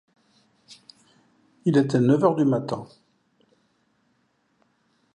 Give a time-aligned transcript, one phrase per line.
[1.65, 2.87] Il était neuf heures du matin.